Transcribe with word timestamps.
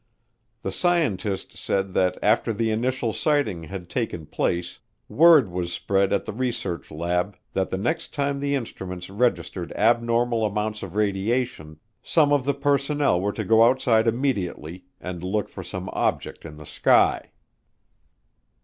The 0.63 0.71
scientist 0.71 1.55
said 1.55 1.93
that 1.93 2.17
after 2.23 2.53
the 2.53 2.71
initial 2.71 3.13
sighting 3.13 3.65
had 3.65 3.87
taken 3.87 4.25
place 4.25 4.79
word 5.07 5.51
was 5.51 5.71
spread 5.71 6.11
at 6.11 6.25
the 6.25 6.33
research 6.33 6.89
lab 6.89 7.37
that 7.53 7.69
the 7.69 7.77
next 7.77 8.11
time 8.11 8.39
the 8.39 8.55
instruments 8.55 9.11
registered 9.11 9.71
abnormal 9.73 10.43
amounts 10.43 10.81
of 10.81 10.95
radiation, 10.95 11.79
some 12.01 12.33
of 12.33 12.45
the 12.45 12.55
personnel 12.55 13.21
were 13.21 13.33
to 13.33 13.43
go 13.45 13.63
outside 13.63 14.07
immediately 14.07 14.85
and 14.99 15.21
look 15.21 15.47
for 15.47 15.61
some 15.61 15.87
object 15.93 16.45
in 16.45 16.57
the 16.57 16.65
sky. 16.65 17.29